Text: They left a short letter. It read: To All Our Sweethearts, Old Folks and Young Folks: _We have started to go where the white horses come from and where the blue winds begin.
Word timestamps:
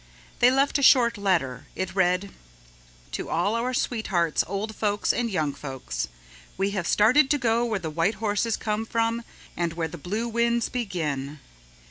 They 0.39 0.49
left 0.49 0.79
a 0.79 0.81
short 0.81 1.15
letter. 1.15 1.67
It 1.75 1.93
read: 1.93 2.31
To 3.11 3.29
All 3.29 3.53
Our 3.53 3.71
Sweethearts, 3.71 4.43
Old 4.47 4.75
Folks 4.75 5.13
and 5.13 5.29
Young 5.29 5.53
Folks: 5.53 6.07
_We 6.57 6.71
have 6.71 6.87
started 6.87 7.29
to 7.29 7.37
go 7.37 7.63
where 7.63 7.77
the 7.77 7.91
white 7.91 8.15
horses 8.15 8.57
come 8.57 8.83
from 8.87 9.23
and 9.55 9.73
where 9.73 9.87
the 9.87 9.99
blue 9.99 10.27
winds 10.27 10.69
begin. 10.69 11.37